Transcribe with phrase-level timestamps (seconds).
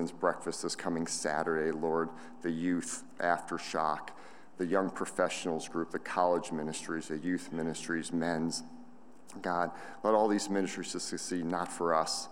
[0.00, 2.08] women's breakfast this coming Saturday, Lord,
[2.40, 4.08] the youth aftershock,
[4.56, 8.62] the young professionals group, the college ministries, the youth ministries, men's.
[9.42, 9.70] God,
[10.02, 12.30] let all these ministries succeed not for us,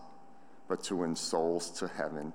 [0.67, 2.33] but to win souls to heaven,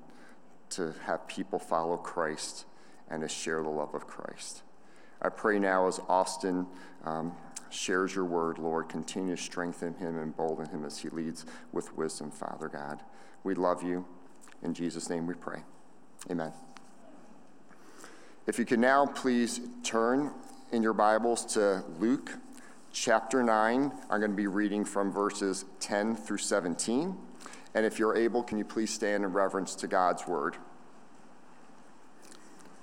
[0.69, 2.65] to have people follow Christ,
[3.09, 4.61] and to share the love of Christ.
[5.19, 6.67] I pray now as Austin
[7.05, 7.35] um,
[7.71, 11.97] shares your word, Lord, continue to strengthen him and embolden him as he leads with
[11.97, 12.99] wisdom, Father God.
[13.43, 14.05] We love you.
[14.63, 15.61] In Jesus' name we pray.
[16.31, 16.53] Amen.
[18.47, 20.31] If you can now please turn
[20.71, 22.31] in your Bibles to Luke
[22.93, 23.91] chapter 9.
[24.09, 27.17] I'm going to be reading from verses 10 through 17.
[27.73, 30.55] And if you're able, can you please stand in reverence to God's word?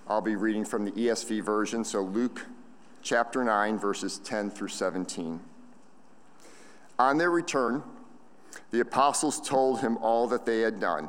[0.07, 2.45] I'll be reading from the ESV version, so Luke
[3.01, 5.41] chapter 9, verses 10 through 17.
[6.99, 7.83] On their return,
[8.71, 11.09] the apostles told him all that they had done.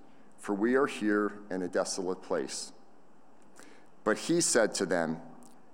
[0.41, 2.73] for we are here in a desolate place.
[4.03, 5.21] But he said to them,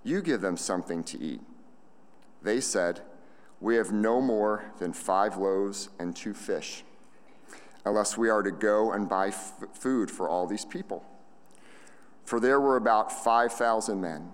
[0.04, 1.42] You give them something to eat.
[2.44, 3.02] They said,
[3.60, 6.84] We have no more than five loaves and two fish,
[7.84, 11.04] unless we are to go and buy f- food for all these people
[12.28, 14.34] for there were about 5,000 men.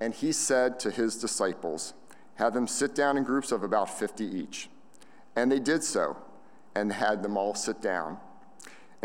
[0.00, 1.94] And he said to his disciples,
[2.34, 4.68] Have them sit down in groups of about 50 each.
[5.36, 6.16] And they did so,
[6.74, 8.18] and had them all sit down.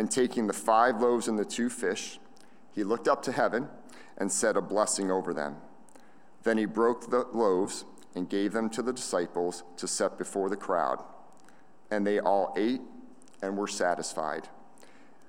[0.01, 2.19] And taking the five loaves and the two fish,
[2.73, 3.67] he looked up to heaven
[4.17, 5.57] and said a blessing over them.
[6.41, 7.85] Then he broke the loaves
[8.15, 11.03] and gave them to the disciples to set before the crowd.
[11.91, 12.81] And they all ate
[13.43, 14.49] and were satisfied.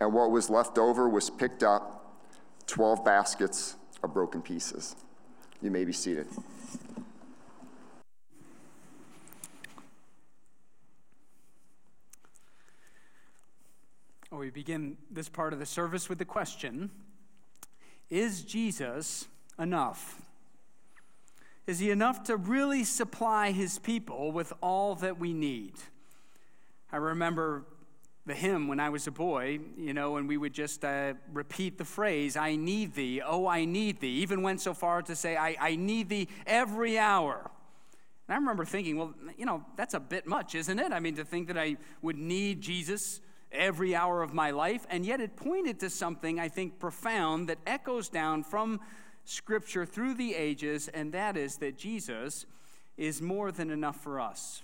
[0.00, 2.16] And what was left over was picked up
[2.66, 4.96] 12 baskets of broken pieces.
[5.60, 6.28] You may be seated.
[14.32, 16.90] Well, we begin this part of the service with the question
[18.08, 19.26] Is Jesus
[19.58, 20.22] enough?
[21.66, 25.74] Is he enough to really supply his people with all that we need?
[26.90, 27.64] I remember
[28.24, 31.76] the hymn when I was a boy, you know, and we would just uh, repeat
[31.76, 34.22] the phrase, I need thee, oh, I need thee.
[34.22, 37.50] Even went so far to say, I, I need thee every hour.
[38.28, 40.90] And I remember thinking, well, you know, that's a bit much, isn't it?
[40.90, 43.20] I mean, to think that I would need Jesus
[43.52, 44.86] every hour of my life.
[44.90, 48.80] And yet it pointed to something, I think, profound that echoes down from
[49.24, 52.46] Scripture through the ages, and that is that Jesus
[52.96, 54.62] is more than enough for us.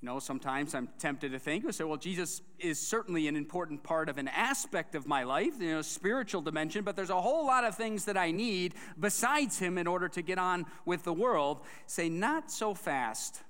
[0.00, 4.08] You know, sometimes I'm tempted to think, say, well, Jesus is certainly an important part
[4.08, 7.64] of an aspect of my life, you know, spiritual dimension, but there's a whole lot
[7.64, 11.62] of things that I need besides him in order to get on with the world.
[11.86, 13.42] Say, not so fast.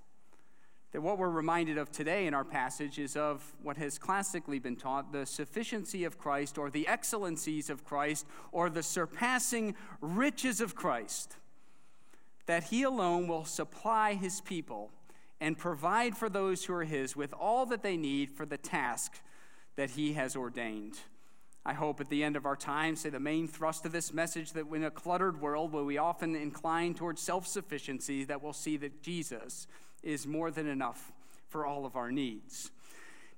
[0.93, 4.77] That what we're reminded of today in our passage is of what has classically been
[4.77, 10.75] taught the sufficiency of Christ, or the excellencies of Christ, or the surpassing riches of
[10.75, 11.37] Christ.
[12.47, 14.91] That he alone will supply his people
[15.41, 19.21] and provide for those who are his with all that they need for the task
[19.77, 20.99] that he has ordained.
[21.65, 24.53] I hope at the end of our time, say the main thrust of this message
[24.53, 28.77] that in a cluttered world where we often incline towards self sufficiency, that we'll see
[28.77, 29.67] that Jesus
[30.07, 31.13] is more than enough
[31.49, 32.71] for all of our needs.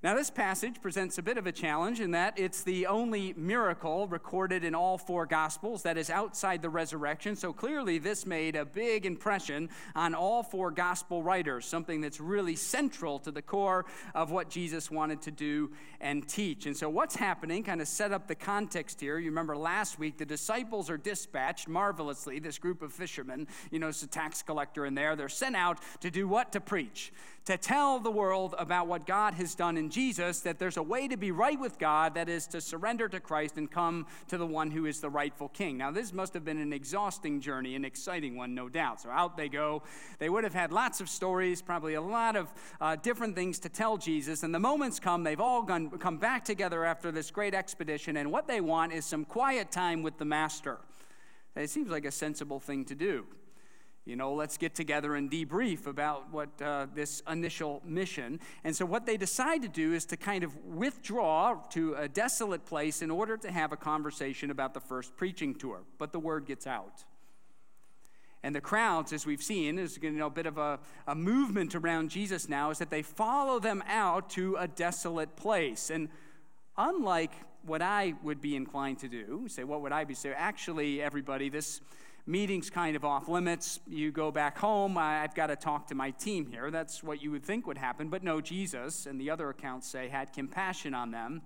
[0.01, 4.07] Now, this passage presents a bit of a challenge in that it's the only miracle
[4.07, 7.35] recorded in all four Gospels that is outside the resurrection.
[7.35, 12.55] So clearly, this made a big impression on all four Gospel writers, something that's really
[12.55, 16.65] central to the core of what Jesus wanted to do and teach.
[16.65, 19.19] And so, what's happening, kind of set up the context here.
[19.19, 23.89] You remember last week, the disciples are dispatched marvelously, this group of fishermen, you know,
[23.89, 25.17] it's a tax collector in there.
[25.17, 26.53] They're sent out to do what?
[26.53, 27.11] To preach
[27.45, 31.07] to tell the world about what God has done in Jesus, that there's a way
[31.07, 34.45] to be right with God, that is to surrender to Christ and come to the
[34.45, 35.77] one who is the rightful king.
[35.77, 39.01] Now, this must have been an exhausting journey, an exciting one, no doubt.
[39.01, 39.83] So out they go.
[40.19, 43.69] They would have had lots of stories, probably a lot of uh, different things to
[43.69, 44.43] tell Jesus.
[44.43, 48.31] And the moments come, they've all gone, come back together after this great expedition, and
[48.31, 50.77] what they want is some quiet time with the Master.
[51.55, 53.25] It seems like a sensible thing to do.
[54.09, 58.39] You know, let's get together and debrief about what uh, this initial mission.
[58.63, 62.65] And so, what they decide to do is to kind of withdraw to a desolate
[62.65, 65.83] place in order to have a conversation about the first preaching tour.
[65.99, 67.05] But the word gets out.
[68.41, 71.75] And the crowds, as we've seen, is you know, a bit of a, a movement
[71.75, 75.91] around Jesus now, is that they follow them out to a desolate place.
[75.91, 76.09] And
[76.77, 77.33] unlike
[77.63, 80.35] what I would be inclined to do, say, what would I be saying?
[80.37, 81.81] Actually, everybody, this
[82.29, 83.79] meeting's kind of off limits.
[83.87, 86.71] You go back home, I've got to talk to my team here.
[86.71, 88.09] That's what you would think would happen.
[88.09, 91.41] But no, Jesus, and the other accounts say, had compassion on them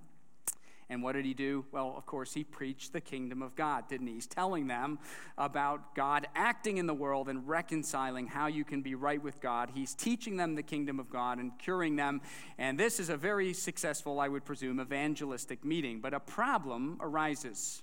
[0.90, 1.66] and what did he do?
[1.72, 4.14] Well, of course, he preached the kingdom of God, didn't he?
[4.14, 5.00] He's telling them
[5.40, 9.72] about God acting in the world and reconciling how you can be right with God.
[9.74, 12.22] He's teaching them the kingdom of God and curing them.
[12.58, 16.00] And this is a very successful, I would presume, evangelistic meeting.
[16.00, 17.82] But a problem arises.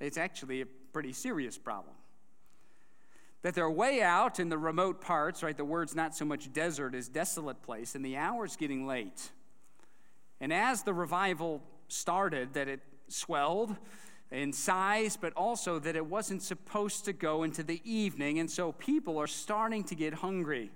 [0.00, 1.95] It's actually a pretty serious problem
[3.46, 5.56] that they're way out in the remote parts, right?
[5.56, 9.30] The word's not so much desert as desolate place, and the hour's getting late.
[10.40, 13.76] And as the revival started, that it swelled
[14.32, 18.40] in size, but also that it wasn't supposed to go into the evening.
[18.40, 20.72] And so people are starting to get hungry.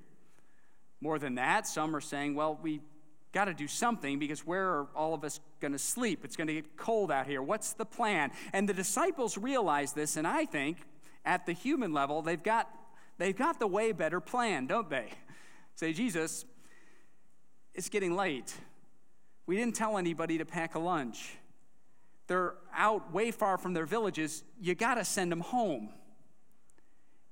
[1.00, 2.82] More than that, some are saying, well, we
[3.32, 6.24] got to do something because where are all of us going to sleep?
[6.24, 7.42] It's going to get cold out here.
[7.42, 8.30] What's the plan?
[8.52, 10.76] And the disciples realize this, and I think
[11.24, 12.68] at the human level, they've got,
[13.18, 15.08] they've got the way better plan, don't they?
[15.74, 16.44] Say, Jesus,
[17.74, 18.54] it's getting late.
[19.46, 21.36] We didn't tell anybody to pack a lunch.
[22.26, 24.44] They're out way far from their villages.
[24.60, 25.90] You got to send them home.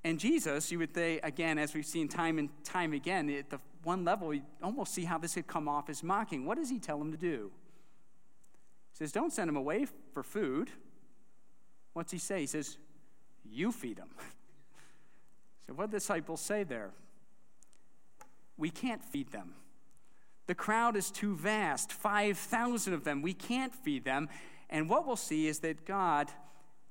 [0.03, 3.59] And Jesus, you would say, again, as we've seen time and time again, at the
[3.83, 6.45] one level, you almost see how this could come off as mocking.
[6.45, 7.51] What does he tell them to do?
[8.91, 10.69] He says, Don't send them away for food.
[11.93, 12.41] What's he say?
[12.41, 12.77] He says,
[13.43, 14.09] You feed them.
[15.67, 16.91] so, what the disciples say there?
[18.57, 19.53] We can't feed them.
[20.47, 23.21] The crowd is too vast 5,000 of them.
[23.21, 24.29] We can't feed them.
[24.69, 26.31] And what we'll see is that God,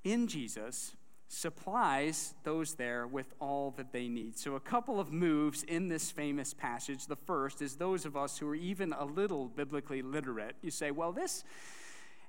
[0.05, 0.97] in Jesus,
[1.29, 4.39] supplies those there with all that they need.
[4.39, 7.07] So, a couple of moves in this famous passage.
[7.07, 10.57] The first is those of us who are even a little biblically literate.
[10.63, 11.45] You say, well, this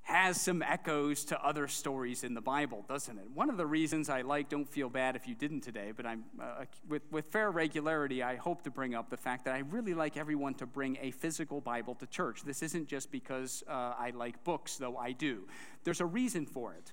[0.09, 3.25] has some echoes to other stories in the Bible, doesn't it?
[3.33, 6.23] One of the reasons I like, don't feel bad if you didn't today, but I'm,
[6.41, 9.93] uh, with, with fair regularity, I hope to bring up the fact that I really
[9.93, 12.43] like everyone to bring a physical Bible to church.
[12.43, 15.47] This isn't just because uh, I like books, though I do.
[15.83, 16.91] There's a reason for it.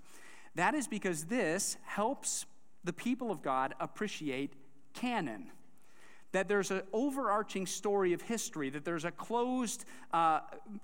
[0.54, 2.46] That is because this helps
[2.84, 4.54] the people of God appreciate
[4.94, 5.50] canon
[6.37, 10.41] that there's an overarching story of history, that there's a closed uh,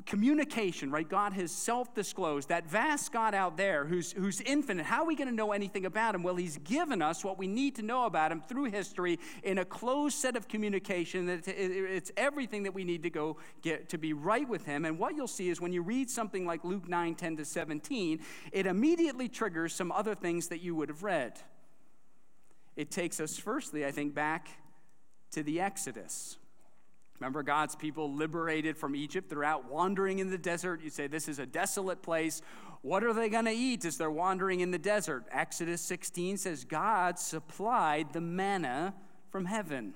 [0.07, 1.07] communication, right?
[1.07, 4.87] God has self disclosed, that vast God out there who's, who's infinite.
[4.87, 6.23] How are we going to know anything about him?
[6.23, 9.65] Well, he's given us what we need to know about him through history in a
[9.67, 11.27] closed set of communication.
[11.27, 14.87] That it's everything that we need to go get to be right with him.
[14.87, 18.21] And what you'll see is when you read something like Luke 9 10 to 17,
[18.53, 21.39] it immediately triggers some other things that you would have read.
[22.75, 24.49] It takes us, firstly, I think, back
[25.32, 26.38] to the Exodus.
[27.20, 29.29] Remember, God's people liberated from Egypt.
[29.29, 30.82] They're out wandering in the desert.
[30.82, 32.43] You say, This is a desolate place.
[32.81, 35.25] What are they going to eat as they're wandering in the desert?
[35.31, 38.94] Exodus 16 says, God supplied the manna
[39.31, 39.94] from heaven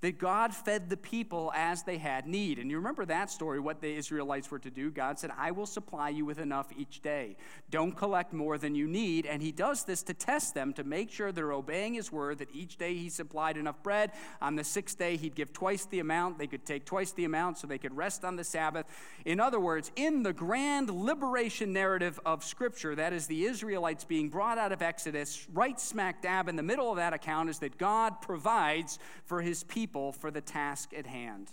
[0.00, 2.58] that God fed the people as they had need.
[2.58, 4.90] And you remember that story, what the Israelites were to do.
[4.90, 7.36] God said, I will supply you with enough each day.
[7.70, 9.26] Don't collect more than you need.
[9.26, 12.48] And He does this to test them, to make sure they're obeying His word, that
[12.54, 14.12] each day He supplied enough bread.
[14.40, 16.38] On the sixth day, He'd give twice the amount.
[16.38, 18.86] They could take twice the amount so they could rest on the Sabbath.
[19.26, 24.30] In other words, in the grand liberation narrative of Scripture, that is the Israelites being
[24.30, 27.76] brought out of Exodus, right smack dab in the middle of that account is that
[27.76, 31.48] God provides for His people people for the task at hand.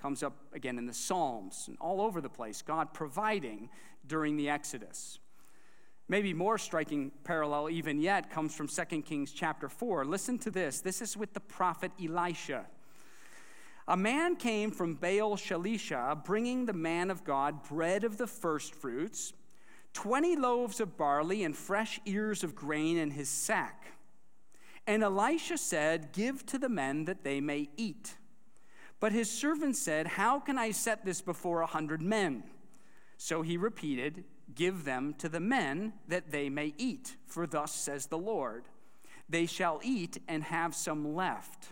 [0.00, 3.68] Comes up again in the Psalms and all over the place, God providing
[4.06, 5.18] during the Exodus.
[6.08, 10.06] Maybe more striking parallel even yet comes from 2 Kings chapter 4.
[10.06, 10.80] Listen to this.
[10.80, 12.64] This is with the prophet Elisha.
[13.86, 19.34] A man came from Baal Shalisha, bringing the man of God bread of the firstfruits,
[19.92, 23.99] 20 loaves of barley, and fresh ears of grain in his sack.
[24.86, 28.16] And Elisha said, Give to the men that they may eat.
[28.98, 32.44] But his servant said, How can I set this before a hundred men?
[33.16, 37.16] So he repeated, Give them to the men that they may eat.
[37.26, 38.64] For thus says the Lord,
[39.28, 41.68] They shall eat and have some left.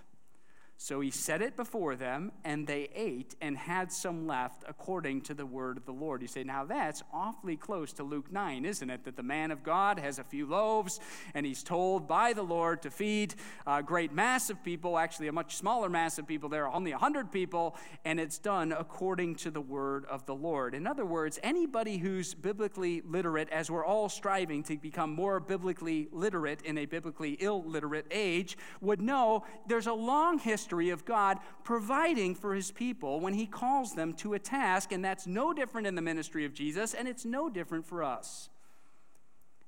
[0.81, 5.35] So he set it before them, and they ate and had some left according to
[5.35, 6.23] the word of the Lord.
[6.23, 9.05] You say, now that's awfully close to Luke 9, isn't it?
[9.05, 11.01] That the man of God has a few loaves,
[11.35, 13.35] and he's told by the Lord to feed
[13.67, 16.49] a great mass of people, actually a much smaller mass of people.
[16.49, 20.77] There are only 100 people, and it's done according to the word of the Lord.
[20.77, 26.07] In other words, anybody who's biblically literate, as we're all striving to become more biblically
[26.13, 32.35] literate in a biblically illiterate age, would know there's a long history of God providing
[32.35, 35.95] for his people when he calls them to a task, and that's no different in
[35.95, 38.49] the ministry of Jesus, and it's no different for us.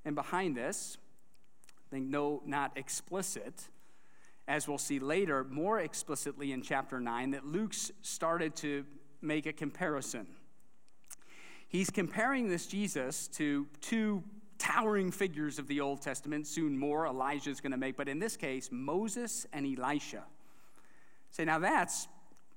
[0.05, 0.97] And behind this,
[1.67, 3.69] I think no, not explicit,
[4.47, 8.85] as we'll see later, more explicitly in chapter 9, that Luke's started to
[9.21, 10.27] make a comparison.
[11.67, 14.23] He's comparing this Jesus to two
[14.61, 18.37] towering figures of the Old Testament, soon more Elijah's going to make, but in this
[18.37, 20.23] case, Moses and Elisha.
[21.31, 22.07] Say, now that's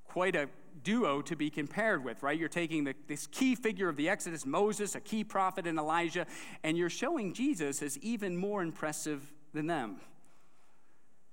[0.06, 0.48] quite a
[0.82, 2.38] duo to be compared with, right?
[2.38, 6.26] You're taking the, this key figure of the Exodus, Moses, a key prophet in Elijah,
[6.62, 10.00] and you're showing Jesus as even more impressive than them.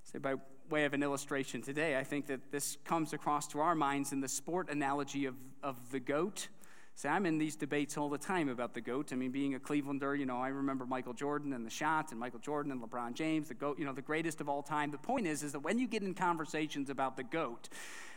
[0.04, 0.36] Say, by
[0.70, 4.20] way of an illustration today, I think that this comes across to our minds in
[4.20, 6.48] the sport analogy of, of the goat.
[6.94, 9.12] See, I'm in these debates all the time about the GOAT.
[9.12, 12.20] I mean, being a Clevelander, you know, I remember Michael Jordan and the shot, and
[12.20, 14.90] Michael Jordan and LeBron James, the GOAT, you know, the greatest of all time.
[14.90, 17.68] The point is, is that when you get in conversations about the GOAT,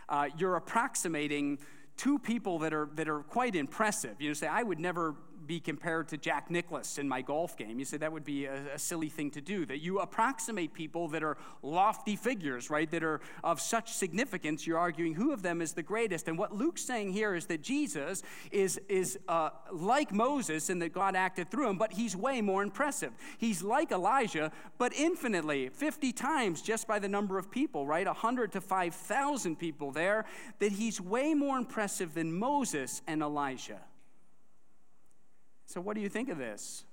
[0.10, 1.58] uh, you're approximating
[1.98, 4.20] two people that are, that are quite impressive.
[4.20, 5.16] You know, say, I would never
[5.48, 7.80] be compared to Jack Nicklaus in my golf game.
[7.80, 11.08] You say that would be a, a, silly thing to do, that you approximate people
[11.10, 14.68] that are lofty figures, right, that are of such significance.
[14.68, 16.28] You're arguing who of them is the greatest.
[16.28, 20.94] And what Luke's saying here is that Jesus is, is uh, like Moses in that
[20.94, 23.12] God acted through him, but he's way more impressive.
[23.38, 28.52] He's like Elijah, but infinitely, 50 times just by the number of people, right, 100
[28.54, 30.26] to 5,000 people there,
[30.60, 33.82] that he's way more impressive than Moses and Elijah.
[35.66, 36.84] So, what do you think of this?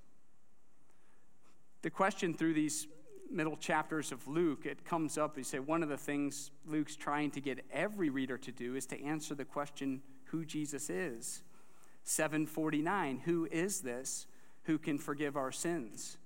[1.82, 2.86] The question through these
[3.30, 5.36] middle chapters of Luke, it comes up.
[5.36, 8.86] You say one of the things Luke's trying to get every reader to do is
[8.86, 11.42] to answer the question who Jesus is.
[12.04, 14.26] 749, who is this
[14.64, 16.16] who can forgive our sins?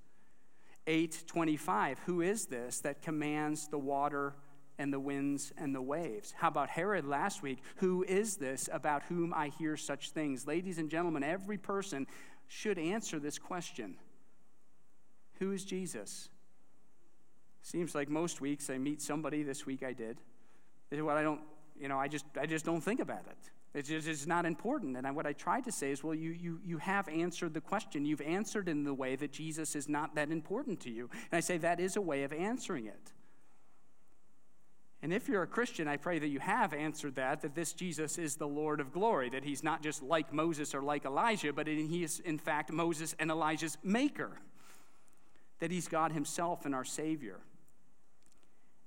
[0.86, 4.34] 825, who is this that commands the water
[4.78, 6.34] and the winds and the waves.
[6.36, 7.62] How about Herod last week?
[7.76, 10.46] Who is this about whom I hear such things?
[10.46, 12.06] Ladies and gentlemen, every person
[12.48, 13.96] should answer this question
[15.38, 16.28] Who is Jesus?
[17.62, 20.18] Seems like most weeks I meet somebody, this week I did.
[20.90, 21.40] They say, Well, I don't,
[21.78, 23.50] you know, I just, I just don't think about it.
[23.76, 24.96] It's just it's not important.
[24.96, 27.60] And I, what I tried to say is, well, you, you, you have answered the
[27.60, 28.06] question.
[28.06, 31.10] You've answered in the way that Jesus is not that important to you.
[31.30, 33.12] And I say that is a way of answering it.
[35.06, 38.18] And if you're a Christian, I pray that you have answered that, that this Jesus
[38.18, 41.68] is the Lord of glory, that he's not just like Moses or like Elijah, but
[41.68, 44.32] he is, in fact, Moses and Elijah's maker,
[45.60, 47.38] that he's God himself and our Savior.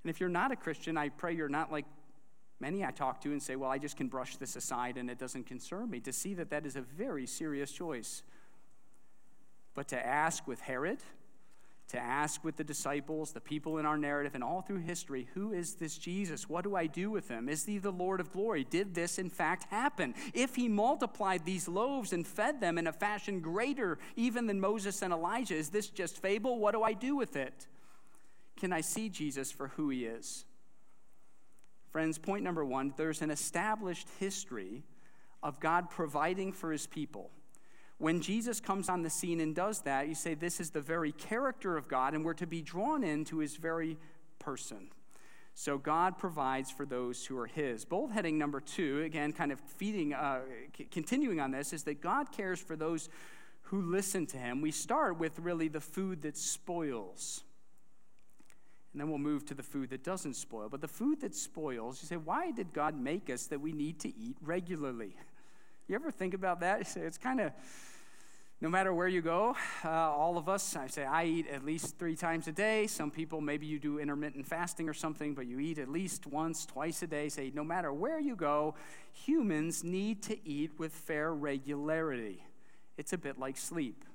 [0.03, 1.85] And if you're not a Christian, I pray you're not like
[2.59, 5.19] many I talk to and say, well, I just can brush this aside and it
[5.19, 8.23] doesn't concern me, to see that that is a very serious choice.
[9.73, 10.99] But to ask with Herod,
[11.89, 15.53] to ask with the disciples, the people in our narrative, and all through history who
[15.53, 16.47] is this Jesus?
[16.47, 17.49] What do I do with him?
[17.49, 18.63] Is he the Lord of glory?
[18.63, 20.13] Did this in fact happen?
[20.33, 25.01] If he multiplied these loaves and fed them in a fashion greater even than Moses
[25.01, 26.59] and Elijah, is this just fable?
[26.59, 27.67] What do I do with it?
[28.59, 30.45] Can I see Jesus for who he is?
[31.91, 34.83] Friends, point number one there's an established history
[35.41, 37.31] of God providing for his people
[37.99, 41.11] when Jesus comes on the scene and does that, you say, This is the very
[41.11, 43.97] character of God, and we're to be drawn into his very
[44.39, 44.89] person.
[45.53, 47.83] So God provides for those who are his.
[47.83, 50.39] Bold heading number two, again, kind of feeding, uh,
[50.77, 53.09] c- continuing on this, is that God cares for those
[53.63, 54.61] who listen to him.
[54.61, 57.43] We start with really the food that spoils.
[58.93, 60.69] And then we'll move to the food that doesn't spoil.
[60.69, 63.99] But the food that spoils, you say, why did God make us that we need
[63.99, 65.17] to eat regularly?
[65.89, 66.95] You ever think about that?
[66.95, 67.51] It's kind of
[68.61, 71.97] no matter where you go, uh, all of us, I say I eat at least
[71.97, 72.85] three times a day.
[72.85, 76.67] Some people, maybe you do intermittent fasting or something, but you eat at least once,
[76.67, 77.27] twice a day.
[77.27, 78.75] Say, no matter where you go,
[79.13, 82.43] humans need to eat with fair regularity.
[82.95, 84.05] It's a bit like sleep.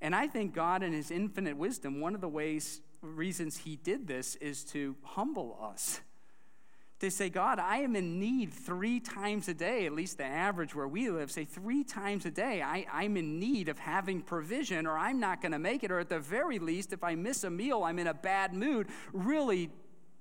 [0.00, 4.06] And I think God, in His infinite wisdom, one of the ways, reasons He did
[4.06, 6.00] this is to humble us
[7.00, 10.74] to say, God, I am in need three times a day, at least the average
[10.74, 14.86] where we live, say three times a day, I, I'm in need of having provision
[14.86, 15.90] or I'm not going to make it.
[15.90, 18.88] Or at the very least, if I miss a meal, I'm in a bad mood.
[19.12, 19.70] Really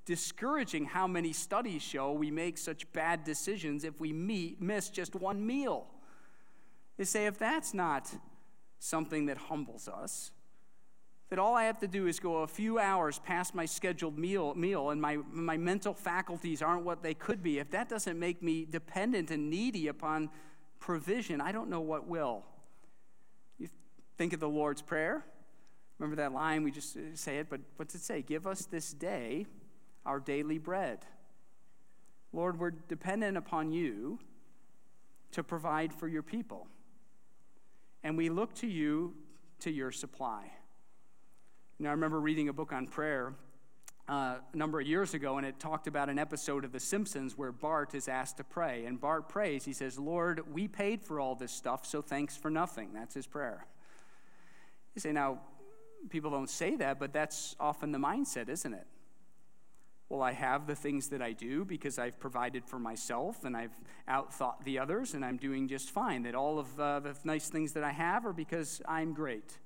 [0.06, 5.16] discouraging how many studies show we make such bad decisions if we meet, miss just
[5.16, 5.88] one meal.
[6.98, 8.12] They say if that's not
[8.80, 10.32] something that humbles us,
[11.34, 14.54] that all I have to do is go a few hours past my scheduled meal,
[14.54, 18.44] meal and my, my mental faculties aren't what they could be, if that doesn't make
[18.44, 20.30] me dependent and needy upon
[20.80, 22.44] provision, I don't know what will.
[23.58, 23.68] You
[24.16, 25.26] think of the Lord's Prayer.
[25.98, 26.62] Remember that line?
[26.62, 28.22] We just uh, say it, but what's it say?
[28.22, 29.48] Give us this day
[30.06, 31.00] our daily bread.
[32.32, 34.20] Lord, we're dependent upon you
[35.32, 36.68] to provide for your people.
[38.04, 39.16] And we look to you
[39.62, 40.52] to your supply.
[41.84, 43.34] Now, I remember reading a book on prayer
[44.08, 47.38] uh, a number of years ago, and it talked about an episode of The Simpsons
[47.38, 48.86] where Bart is asked to pray.
[48.86, 52.50] And Bart prays, he says, Lord, we paid for all this stuff, so thanks for
[52.50, 52.94] nothing.
[52.94, 53.68] That's his prayer.
[54.96, 55.42] You say, now,
[56.10, 58.88] people don't say that, but that's often the mindset, isn't it?
[60.08, 63.78] Well, I have the things that I do because I've provided for myself and I've
[64.08, 66.24] outthought the others and I'm doing just fine.
[66.24, 69.58] That all of uh, the nice things that I have are because I'm great.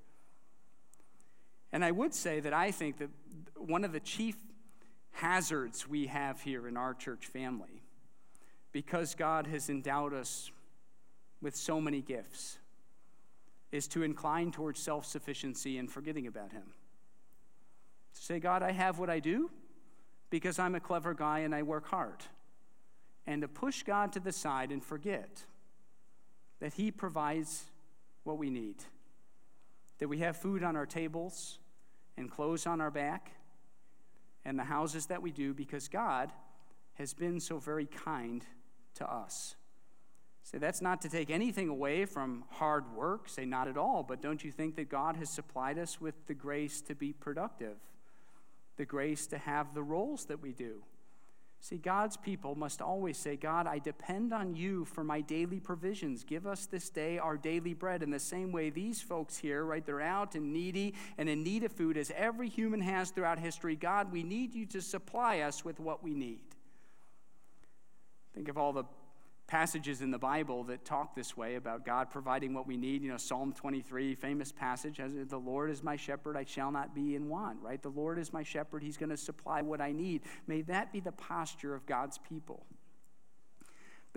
[1.72, 3.10] And I would say that I think that
[3.56, 4.36] one of the chief
[5.12, 7.82] hazards we have here in our church family,
[8.72, 10.50] because God has endowed us
[11.42, 12.58] with so many gifts,
[13.70, 16.62] is to incline towards self sufficiency and forgetting about Him.
[18.14, 19.50] To say, God, I have what I do
[20.30, 22.24] because I'm a clever guy and I work hard.
[23.26, 25.44] And to push God to the side and forget
[26.60, 27.64] that He provides
[28.24, 28.76] what we need,
[29.98, 31.58] that we have food on our tables
[32.16, 33.32] and clothes on our back
[34.44, 36.32] and the houses that we do because God
[36.94, 38.44] has been so very kind
[38.94, 39.56] to us.
[40.42, 43.28] Say, that's not to take anything away from hard work.
[43.28, 44.02] Say, not at all.
[44.02, 47.76] But don't you think that God has supplied us with the grace to be productive,
[48.76, 50.82] the grace to have the roles that we do?
[51.60, 56.22] See, God's people must always say, God, I depend on you for my daily provisions.
[56.22, 58.02] Give us this day our daily bread.
[58.02, 61.64] In the same way, these folks here, right, they're out and needy and in need
[61.64, 63.74] of food, as every human has throughout history.
[63.74, 66.40] God, we need you to supply us with what we need.
[68.34, 68.84] Think of all the
[69.48, 73.02] passages in the Bible that talk this way about God providing what we need.
[73.02, 76.94] You know, Psalm 23, famous passage, as the Lord is my shepherd, I shall not
[76.94, 77.82] be in want, right?
[77.82, 80.22] The Lord is my shepherd, he's going to supply what I need.
[80.46, 82.66] May that be the posture of God's people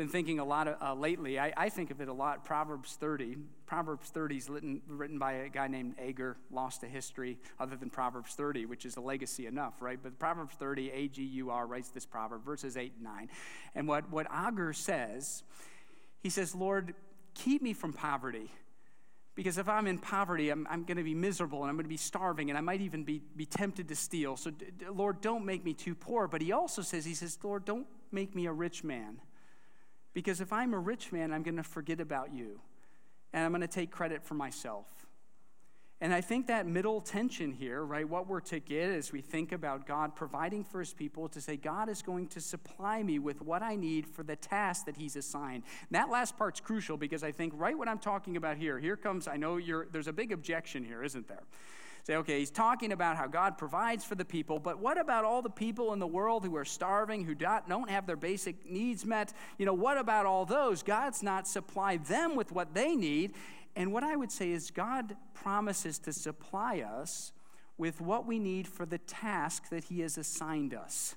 [0.02, 1.40] been thinking a lot of, uh, lately.
[1.40, 2.44] I, I, think of it a lot.
[2.44, 3.38] Proverbs 30.
[3.68, 7.92] Proverbs 30 is written, written by a guy named Agur, lost to history other than
[7.92, 10.00] Proverbs 30, which is a legacy enough, right?
[10.02, 13.30] But Proverbs 30, A G U R, writes this proverb, verses 8 and 9.
[13.76, 15.44] And what, what Agur says,
[16.24, 16.96] he says, Lord,
[17.36, 18.50] keep me from poverty.
[19.36, 21.90] Because if I'm in poverty, I'm, I'm going to be miserable and I'm going to
[21.90, 24.36] be starving and I might even be, be tempted to steal.
[24.36, 26.28] So, d- d- Lord, don't make me too poor.
[26.28, 29.22] But he also says, He says, Lord, don't make me a rich man
[30.14, 32.60] because if I'm a rich man, I'm going to forget about you
[33.34, 34.86] and I'm going to take credit for myself.
[36.04, 39.52] And I think that middle tension here, right, what we're to get as we think
[39.52, 43.40] about God providing for his people to say, God is going to supply me with
[43.40, 45.64] what I need for the task that he's assigned.
[45.90, 48.98] And that last part's crucial because I think right what I'm talking about here, here
[48.98, 49.60] comes, I know
[49.92, 51.44] there's a big objection here, isn't there?
[52.12, 55.42] Say, okay, he's talking about how God provides for the people, but what about all
[55.42, 59.32] the people in the world who are starving, who don't have their basic needs met?
[59.58, 60.84] You know, what about all those?
[60.84, 63.36] God's not supplied them with what they need.
[63.78, 67.32] And what I would say is, God promises to supply us
[67.78, 71.16] with what we need for the task that He has assigned us.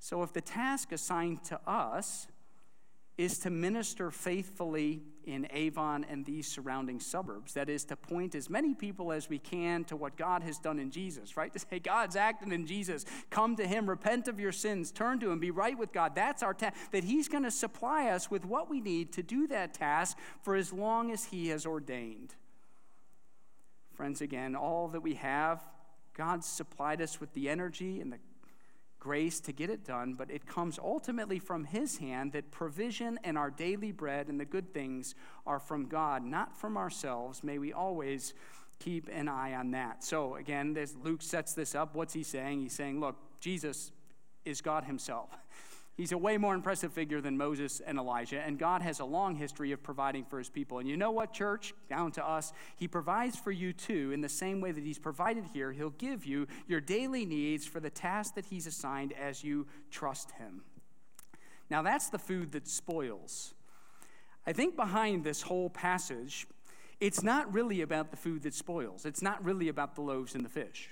[0.00, 2.26] So if the task assigned to us
[3.16, 7.54] is to minister faithfully in Avon and these surrounding suburbs.
[7.54, 10.78] That is, to point as many people as we can to what God has done
[10.78, 11.52] in Jesus, right?
[11.54, 13.04] To say, God's acting in Jesus.
[13.30, 16.14] Come to Him, repent of your sins, turn to Him, be right with God.
[16.14, 16.74] That's our task.
[16.90, 20.56] That He's going to supply us with what we need to do that task for
[20.56, 22.34] as long as He has ordained.
[23.94, 25.62] Friends, again, all that we have,
[26.14, 28.18] God supplied us with the energy and the
[29.04, 33.36] grace to get it done, but it comes ultimately from His hand that provision and
[33.36, 35.14] our daily bread and the good things
[35.46, 37.44] are from God, not from ourselves.
[37.44, 38.32] May we always
[38.78, 40.02] keep an eye on that.
[40.02, 41.94] So, again, this, Luke sets this up.
[41.94, 42.62] What's he saying?
[42.62, 43.92] He's saying, look, Jesus
[44.46, 45.28] is God Himself.
[45.96, 49.36] He's a way more impressive figure than Moses and Elijah, and God has a long
[49.36, 50.80] history of providing for his people.
[50.80, 51.72] And you know what, church?
[51.88, 55.44] Down to us, he provides for you too in the same way that he's provided
[55.52, 55.70] here.
[55.70, 60.32] He'll give you your daily needs for the task that he's assigned as you trust
[60.32, 60.62] him.
[61.70, 63.54] Now, that's the food that spoils.
[64.46, 66.48] I think behind this whole passage,
[66.98, 70.44] it's not really about the food that spoils, it's not really about the loaves and
[70.44, 70.90] the fish.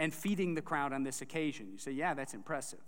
[0.00, 1.68] and feeding the crowd on this occasion.
[1.70, 2.80] You say, yeah, that's impressive.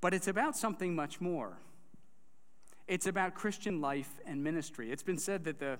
[0.00, 1.58] But it's about something much more.
[2.86, 4.90] It's about Christian life and ministry.
[4.90, 5.78] It's been said that the,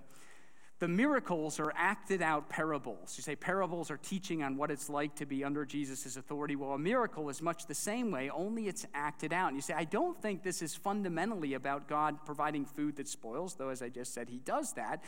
[0.79, 3.15] the miracles are acted out parables.
[3.17, 6.55] You say parables are teaching on what it's like to be under Jesus' authority.
[6.55, 9.49] Well, a miracle is much the same way, only it's acted out.
[9.49, 13.55] And you say, I don't think this is fundamentally about God providing food that spoils,
[13.55, 15.03] though, as I just said, He does that.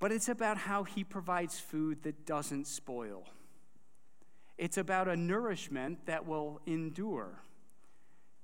[0.00, 3.24] But it's about how He provides food that doesn't spoil.
[4.58, 7.40] It's about a nourishment that will endure.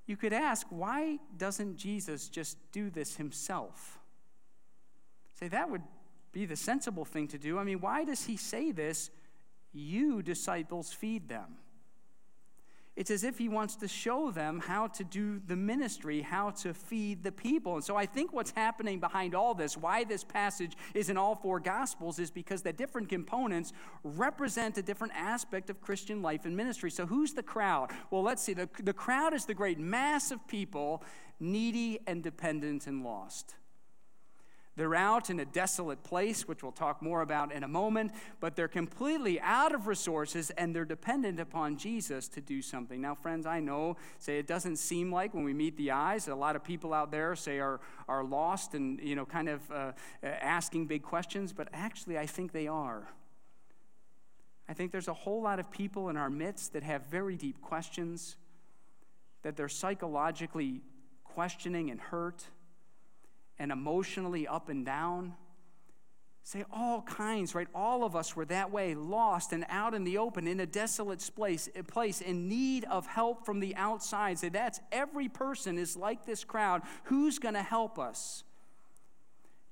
[0.06, 3.98] You could ask, why doesn't Jesus just do this himself?
[5.38, 5.82] Say, that would
[6.32, 7.58] be the sensible thing to do.
[7.58, 9.10] I mean, why does he say this?
[9.72, 11.56] You, disciples, feed them.
[12.96, 16.72] It's as if he wants to show them how to do the ministry, how to
[16.72, 17.74] feed the people.
[17.74, 21.34] And so I think what's happening behind all this, why this passage is in all
[21.34, 23.72] four gospels, is because the different components
[24.04, 26.90] represent a different aspect of Christian life and ministry.
[26.90, 27.90] So who's the crowd?
[28.12, 28.54] Well, let's see.
[28.54, 31.02] The, the crowd is the great mass of people,
[31.40, 33.56] needy and dependent and lost.
[34.76, 38.56] They're out in a desolate place, which we'll talk more about in a moment, but
[38.56, 43.00] they're completely out of resources and they're dependent upon Jesus to do something.
[43.00, 46.34] Now, friends, I know, say it doesn't seem like when we meet the eyes, a
[46.34, 49.92] lot of people out there say are, are lost and, you know, kind of uh,
[50.24, 53.08] asking big questions, but actually, I think they are.
[54.68, 57.60] I think there's a whole lot of people in our midst that have very deep
[57.60, 58.36] questions,
[59.42, 60.80] that they're psychologically
[61.22, 62.48] questioning and hurt
[63.58, 65.34] and emotionally up and down.
[66.42, 67.68] Say all kinds, right?
[67.74, 71.28] All of us were that way, lost and out in the open, in a desolate
[71.34, 74.38] place, place in need of help from the outside.
[74.38, 76.82] Say that's every person is like this crowd.
[77.04, 78.44] Who's going to help us?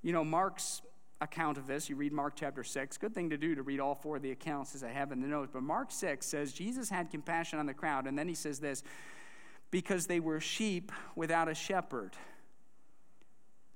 [0.00, 0.80] You know, Mark's
[1.20, 2.96] account of this, you read Mark chapter 6.
[2.96, 5.20] Good thing to do to read all four of the accounts as I have in
[5.20, 5.50] the notes.
[5.52, 8.06] But Mark 6 says Jesus had compassion on the crowd.
[8.06, 8.82] And then he says this
[9.70, 12.16] because they were sheep without a shepherd.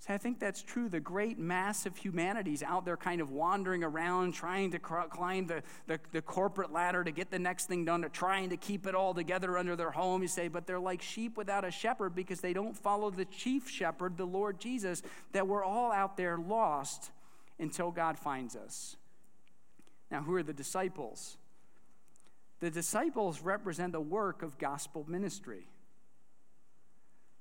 [0.07, 0.89] See, I think that's true.
[0.89, 5.63] The great mass of humanity's out there kind of wandering around, trying to climb the,
[5.87, 8.95] the, the, corporate ladder to get the next thing done, to trying to keep it
[8.95, 10.23] all together under their home.
[10.23, 13.69] You say, but they're like sheep without a shepherd because they don't follow the chief
[13.69, 17.11] shepherd, the Lord Jesus, that we're all out there lost
[17.59, 18.97] until God finds us.
[20.11, 21.37] Now, who are the disciples?
[22.61, 25.67] The disciples represent the work of gospel ministry.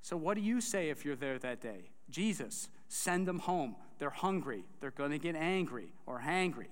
[0.06, 1.90] So, what do you say if you're there that day?
[2.12, 3.76] Jesus, send them home.
[3.98, 4.64] They're hungry.
[4.80, 6.68] They're going to get angry or hangry.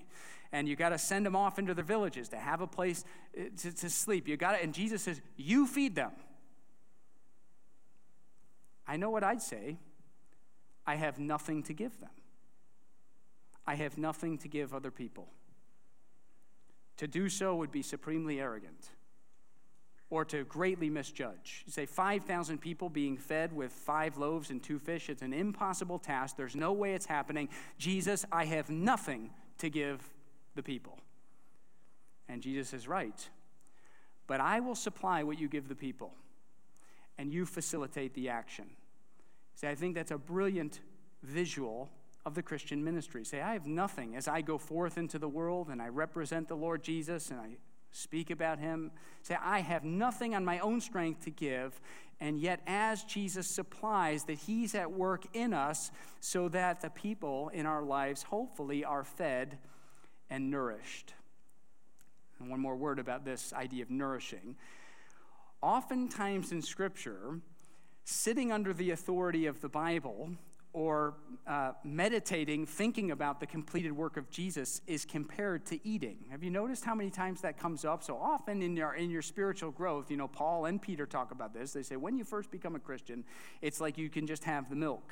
[0.52, 3.04] And you got to send them off into their villages to have a place
[3.36, 4.28] uh, to, to sleep.
[4.28, 6.12] You got to, and Jesus says, You feed them.
[8.86, 9.78] I know what I'd say.
[10.86, 12.10] I have nothing to give them.
[13.66, 15.26] I have nothing to give other people.
[16.98, 18.90] To do so would be supremely arrogant
[20.10, 21.64] or to greatly misjudge.
[21.66, 25.98] You say 5,000 people being fed with five loaves and two fish, it's an impossible
[25.98, 26.36] task.
[26.36, 27.48] There's no way it's happening.
[27.78, 30.00] Jesus, I have nothing to give
[30.54, 30.98] the people.
[32.28, 33.28] And Jesus is right.
[34.26, 36.14] But I will supply what you give the people,
[37.18, 38.64] and you facilitate the action.
[39.54, 40.80] See, I think that's a brilliant
[41.22, 41.90] visual
[42.24, 43.24] of the Christian ministry.
[43.24, 46.56] Say, I have nothing as I go forth into the world and I represent the
[46.56, 47.56] Lord Jesus and I
[47.94, 48.90] speak about him.
[49.22, 51.80] Say, I have nothing on my own strength to give,
[52.20, 57.50] and yet as Jesus supplies, that he's at work in us so that the people
[57.54, 59.58] in our lives hopefully are fed
[60.28, 61.14] and nourished.
[62.40, 64.56] And one more word about this idea of nourishing.
[65.62, 67.40] Oftentimes in Scripture,
[68.04, 70.30] sitting under the authority of the Bible
[70.74, 71.14] or
[71.46, 76.18] uh, meditating, thinking about the completed work of Jesus is compared to eating.
[76.30, 78.02] Have you noticed how many times that comes up?
[78.02, 81.54] So often in your, in your spiritual growth, you know, Paul and Peter talk about
[81.54, 81.72] this.
[81.72, 83.24] They say, when you first become a Christian,
[83.62, 85.08] it's like you can just have the milk.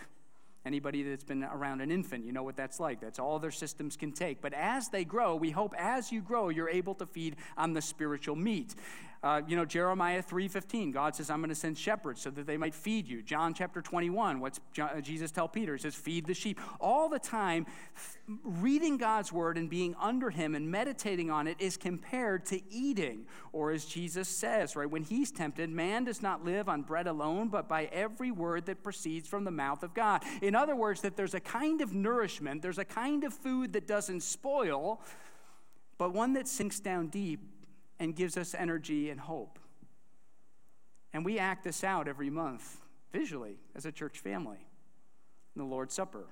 [0.66, 3.00] Anybody that's been around an infant, you know what that's like.
[3.00, 4.40] That's all their systems can take.
[4.40, 7.82] But as they grow, we hope as you grow, you're able to feed on the
[7.82, 8.74] spiritual meat.
[9.24, 12.56] Uh, you know, Jeremiah 3.15, God says, I'm going to send shepherds so that they
[12.56, 13.22] might feed you.
[13.22, 15.76] John chapter 21, what's uh, Jesus tell Peter?
[15.76, 16.60] He says, feed the sheep.
[16.80, 17.66] All the time,
[18.42, 23.26] reading God's word and being under him and meditating on it is compared to eating.
[23.52, 27.46] Or as Jesus says, right, when he's tempted, man does not live on bread alone,
[27.46, 30.24] but by every word that proceeds from the mouth of God.
[30.40, 33.86] In other words, that there's a kind of nourishment, there's a kind of food that
[33.86, 35.00] doesn't spoil,
[35.96, 37.51] but one that sinks down deep
[38.02, 39.60] and gives us energy and hope.
[41.12, 42.78] And we act this out every month
[43.12, 44.66] visually as a church family
[45.54, 46.26] in the Lord's Supper.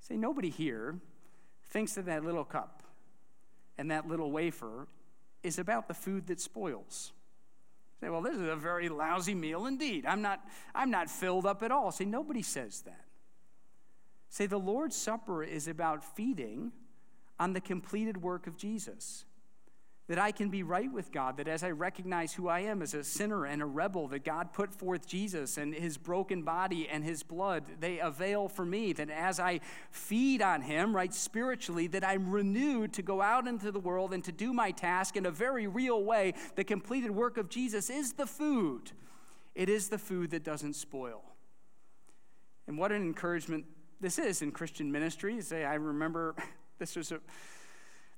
[0.00, 0.98] Say, nobody here
[1.68, 2.82] thinks that that little cup
[3.78, 4.88] and that little wafer
[5.44, 7.12] is about the food that spoils.
[8.00, 10.04] Say, well, this is a very lousy meal indeed.
[10.04, 10.40] I'm not,
[10.74, 11.92] I'm not filled up at all.
[11.92, 13.04] Say, nobody says that.
[14.30, 16.72] Say, the Lord's Supper is about feeding
[17.38, 19.26] on the completed work of Jesus
[20.10, 22.94] that I can be right with God, that as I recognize who I am as
[22.94, 27.04] a sinner and a rebel, that God put forth Jesus and his broken body and
[27.04, 29.60] his blood, they avail for me, that as I
[29.92, 34.24] feed on him, right, spiritually, that I'm renewed to go out into the world and
[34.24, 36.34] to do my task in a very real way.
[36.56, 38.90] The completed work of Jesus is the food,
[39.54, 41.22] it is the food that doesn't spoil.
[42.66, 43.64] And what an encouragement
[44.00, 45.40] this is in Christian ministry.
[45.40, 46.34] Say, I remember
[46.80, 47.20] this was a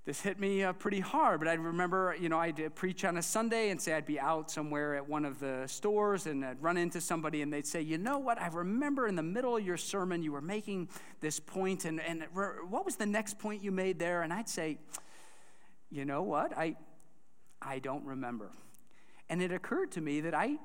[0.04, 1.38] this hit me uh, pretty hard.
[1.38, 4.50] But I remember, you know, I'd preach on a Sunday and say I'd be out
[4.50, 7.98] somewhere at one of the stores and I'd run into somebody and they'd say, you
[7.98, 8.40] know what?
[8.40, 10.88] I remember in the middle of your sermon you were making
[11.20, 14.22] this point and, and what was the next point you made there?
[14.22, 14.78] And I'd say,
[15.88, 16.56] you know what?
[16.56, 16.76] I,
[17.60, 18.50] I don't remember.
[19.28, 20.56] And it occurred to me that I,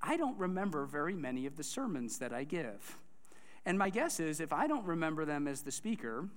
[0.00, 2.96] I don't remember very many of the sermons that I give.
[3.66, 6.28] And my guess is if I don't remember them as the speaker,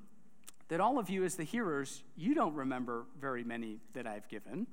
[0.69, 4.67] that all of you, as the hearers, you don't remember very many that I've given.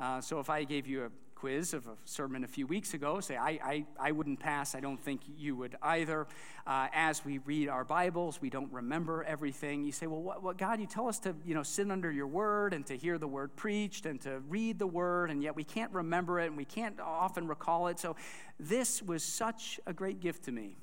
[0.00, 3.20] Uh, so if I gave you a quiz of a sermon a few weeks ago,
[3.20, 4.74] say, I, I, I wouldn't pass.
[4.74, 6.26] I don't think you would either.
[6.66, 9.84] Uh, as we read our Bibles, we don't remember everything.
[9.84, 12.26] You say, well, what, what, God, you tell us to, you know, sit under your
[12.26, 15.64] word and to hear the word preached and to read the word, and yet we
[15.64, 17.98] can't remember it and we can't often recall it.
[17.98, 18.16] So
[18.58, 20.78] this was such a great gift to me.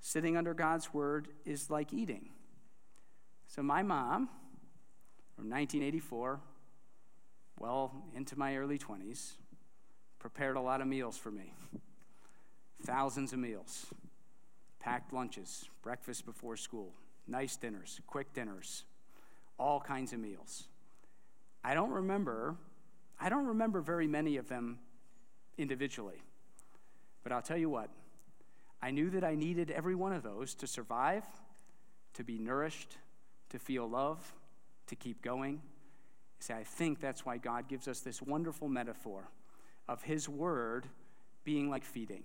[0.00, 2.30] Sitting under God's word is like eating.
[3.46, 4.28] So, my mom,
[5.36, 6.40] from 1984,
[7.58, 9.32] well into my early 20s,
[10.18, 11.52] prepared a lot of meals for me.
[12.84, 13.86] Thousands of meals,
[14.80, 16.92] packed lunches, breakfast before school,
[17.26, 18.84] nice dinners, quick dinners,
[19.58, 20.64] all kinds of meals.
[21.62, 22.56] I don't remember,
[23.20, 24.78] I don't remember very many of them
[25.56, 26.22] individually.
[27.22, 27.88] But I'll tell you what,
[28.82, 31.24] I knew that I needed every one of those to survive,
[32.14, 32.98] to be nourished,
[33.54, 34.34] to feel love,
[34.88, 35.62] to keep going.
[36.40, 39.30] See, I think that's why God gives us this wonderful metaphor
[39.86, 40.88] of His Word
[41.44, 42.24] being like feeding.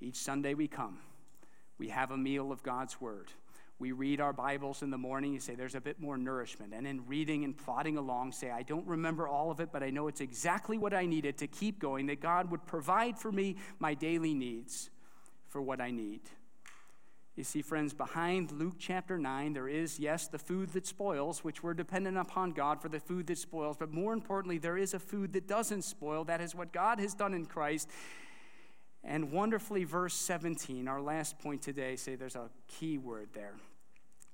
[0.00, 0.98] Each Sunday we come,
[1.78, 3.30] we have a meal of God's Word.
[3.78, 6.74] We read our Bibles in the morning, you say there's a bit more nourishment.
[6.74, 9.90] And in reading and plodding along, say, I don't remember all of it, but I
[9.90, 13.54] know it's exactly what I needed to keep going, that God would provide for me
[13.78, 14.90] my daily needs
[15.46, 16.22] for what I need.
[17.38, 21.62] You see, friends, behind Luke chapter 9, there is, yes, the food that spoils, which
[21.62, 24.98] we're dependent upon God for the food that spoils, but more importantly, there is a
[24.98, 26.24] food that doesn't spoil.
[26.24, 27.88] That is what God has done in Christ.
[29.04, 33.54] And wonderfully, verse 17, our last point today, say there's a key word there.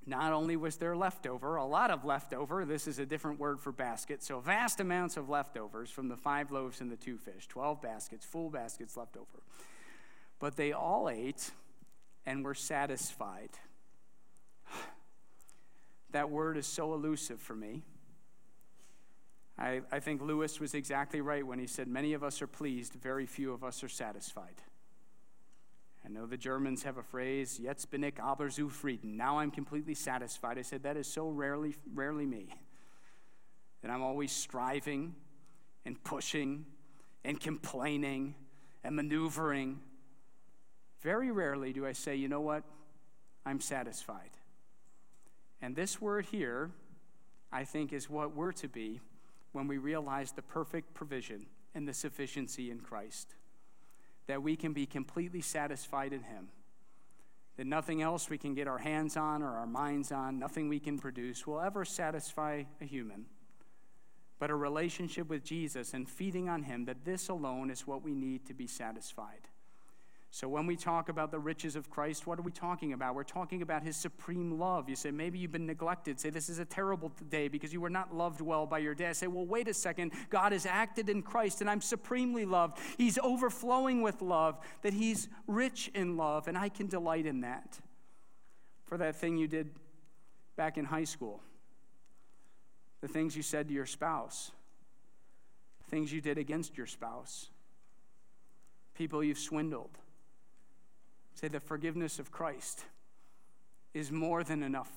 [0.07, 3.71] Not only was there leftover, a lot of leftover, this is a different word for
[3.71, 7.83] basket, so vast amounts of leftovers from the five loaves and the two fish, 12
[7.83, 9.43] baskets, full baskets left over.
[10.41, 11.51] But they all ate
[12.27, 13.51] and we're satisfied.
[16.13, 17.83] That word is so elusive for me.
[19.59, 22.95] I, I think Lewis was exactly right when he said, Many of us are pleased,
[22.95, 24.63] very few of us are satisfied.
[26.05, 29.17] I know the Germans have a phrase, Jetzt bin ich aber zufrieden.
[29.17, 30.59] Now I'm completely satisfied.
[30.59, 32.49] I said, That is so rarely, rarely me.
[33.83, 35.15] That I'm always striving
[35.85, 36.65] and pushing
[37.25, 38.35] and complaining
[38.83, 39.81] and maneuvering
[41.05, 42.65] very rarely do I say, you know what?
[43.47, 44.31] I'm satisfied.
[45.61, 46.71] And this word here,
[47.53, 49.01] I think, is what we're to be
[49.53, 53.35] when we realize the perfect provision and the sufficiency in Christ.
[54.27, 56.49] That we can be completely satisfied in Him.
[57.59, 60.81] That nothing else we can get our hands on or our minds on, nothing we
[60.81, 63.27] can produce will ever satisfy a human.
[64.39, 68.15] But a relationship with Jesus and feeding on Him, that this alone is what we
[68.15, 69.49] need to be satisfied.
[70.35, 73.15] So, when we talk about the riches of Christ, what are we talking about?
[73.15, 74.89] We're talking about his supreme love.
[74.89, 76.19] You say, maybe you've been neglected.
[76.19, 79.15] Say, this is a terrible day because you were not loved well by your dad.
[79.15, 80.11] Say, well, wait a second.
[80.31, 82.79] God has acted in Christ and I'm supremely loved.
[82.99, 87.79] He's overflowing with love, that he's rich in love, and I can delight in that.
[88.87, 89.71] For that thing you did
[90.57, 91.43] back in high school,
[93.03, 94.51] the things you said to your spouse,
[95.91, 97.51] things you did against your spouse,
[98.97, 99.97] people you've swindled
[101.35, 102.85] Say the forgiveness of Christ
[103.93, 104.91] is more than enough,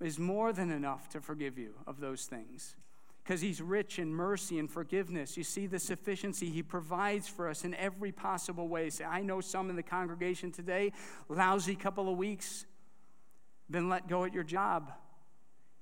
[0.00, 2.76] is more than enough to forgive you of those things.
[3.22, 5.36] Because he's rich in mercy and forgiveness.
[5.36, 8.90] You see the sufficiency he provides for us in every possible way.
[8.90, 10.92] Say, I know some in the congregation today,
[11.28, 12.64] lousy couple of weeks,
[13.70, 14.92] been let go at your job.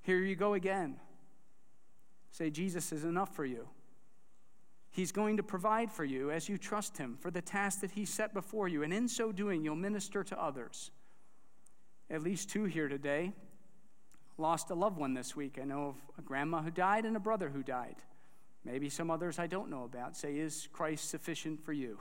[0.01, 0.97] Here you go again.
[2.31, 3.67] Say, Jesus is enough for you.
[4.99, 8.03] He's going to provide for you as you trust Him for the task that He
[8.03, 8.83] set before you.
[8.83, 10.91] And in so doing, you'll minister to others.
[12.09, 13.31] At least two here today
[14.37, 15.57] lost a loved one this week.
[15.57, 17.95] I know of a grandma who died and a brother who died.
[18.65, 20.17] Maybe some others I don't know about.
[20.17, 21.97] Say, Is Christ sufficient for you?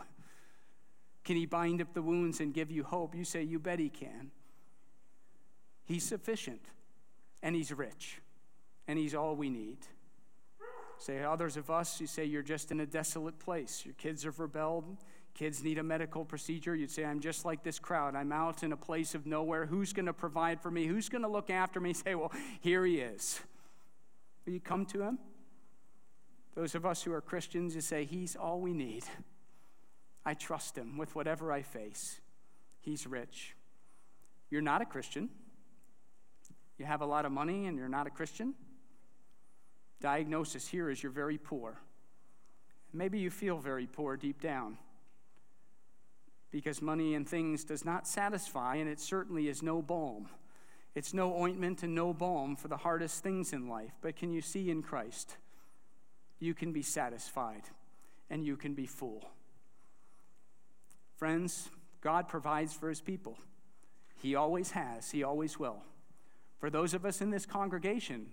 [1.22, 3.14] Can He bind up the wounds and give you hope?
[3.14, 4.32] You say, You bet He can.
[5.84, 6.62] He's sufficient,
[7.44, 8.20] and He's rich,
[8.88, 9.78] and He's all we need.
[10.98, 13.82] Say, others of us, you say you're just in a desolate place.
[13.84, 14.84] Your kids have rebelled.
[15.34, 16.74] Kids need a medical procedure.
[16.74, 18.16] You'd say, I'm just like this crowd.
[18.16, 19.66] I'm out in a place of nowhere.
[19.66, 20.86] Who's going to provide for me?
[20.86, 21.92] Who's going to look after me?
[21.94, 23.40] Say, well, here he is.
[24.44, 25.18] Will you come to him?
[26.58, 29.04] Those of us who are Christians, you say, He's all we need.
[30.26, 32.20] I trust Him with whatever I face.
[32.80, 33.54] He's rich.
[34.50, 35.28] You're not a Christian.
[36.76, 38.54] You have a lot of money and you're not a Christian.
[40.00, 41.80] Diagnosis here is you're very poor.
[42.92, 44.78] Maybe you feel very poor deep down
[46.50, 50.28] because money and things does not satisfy, and it certainly is no balm.
[50.94, 53.92] It's no ointment and no balm for the hardest things in life.
[54.00, 55.36] But can you see in Christ?
[56.40, 57.62] You can be satisfied
[58.30, 59.24] and you can be full.
[61.16, 61.68] Friends,
[62.00, 63.38] God provides for his people.
[64.16, 65.82] He always has, he always will.
[66.58, 68.26] For those of us in this congregation,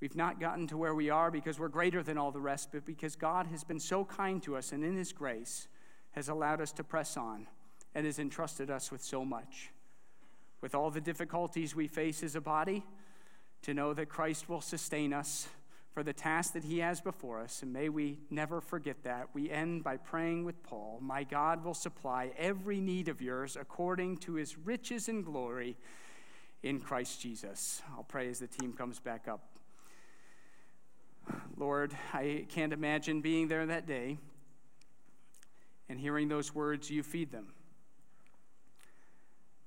[0.00, 2.84] We've not gotten to where we are because we're greater than all the rest, but
[2.84, 5.68] because God has been so kind to us and in His grace
[6.12, 7.46] has allowed us to press on
[7.94, 9.70] and has entrusted us with so much.
[10.60, 12.84] With all the difficulties we face as a body,
[13.62, 15.48] to know that Christ will sustain us
[15.92, 19.30] for the task that He has before us, and may we never forget that.
[19.32, 24.18] We end by praying with Paul My God will supply every need of yours according
[24.18, 25.76] to His riches and glory
[26.62, 27.82] in Christ Jesus.
[27.96, 29.55] I'll pray as the team comes back up.
[31.56, 34.18] Lord, I can't imagine being there that day
[35.88, 37.46] and hearing those words, you feed them.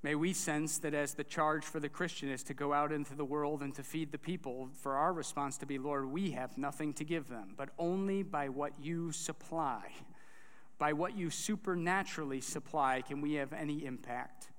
[0.01, 3.15] May we sense that as the charge for the Christian is to go out into
[3.15, 6.57] the world and to feed the people, for our response to be, Lord, we have
[6.57, 9.81] nothing to give them, but only by what you supply.
[10.77, 14.49] By what you supernaturally supply can we have any impact.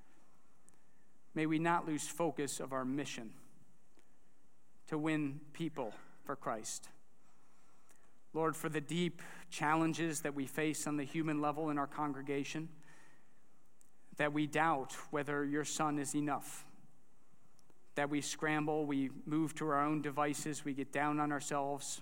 [1.34, 3.30] May we not lose focus of our mission
[4.88, 5.94] to win people
[6.30, 6.88] for Christ.
[8.34, 12.68] Lord, for the deep challenges that we face on the human level in our congregation,
[14.16, 16.64] that we doubt whether your Son is enough,
[17.96, 22.00] that we scramble, we move to our own devices, we get down on ourselves.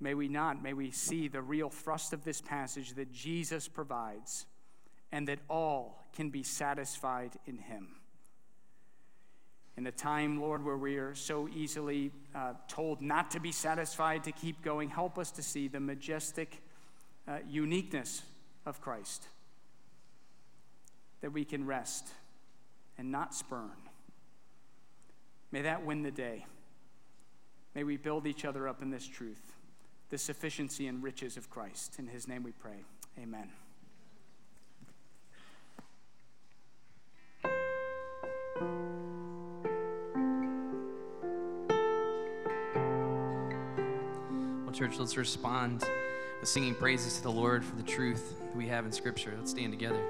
[0.00, 4.46] May we not, may we see the real thrust of this passage that Jesus provides
[5.12, 7.88] and that all can be satisfied in him
[9.76, 14.24] in a time, Lord, where we are so easily uh, told not to be satisfied,
[14.24, 16.62] to keep going, help us to see the majestic
[17.26, 18.22] uh, uniqueness
[18.66, 19.26] of Christ,
[21.22, 22.08] that we can rest
[22.98, 23.70] and not spurn.
[25.50, 26.46] May that win the day.
[27.74, 29.52] May we build each other up in this truth,
[30.10, 31.98] the sufficiency and riches of Christ.
[31.98, 32.84] In his name we pray.
[33.20, 33.63] Amen.
[44.74, 45.84] Church, let's respond
[46.40, 49.32] with singing praises to the Lord for the truth we have in Scripture.
[49.38, 50.02] Let's stand together.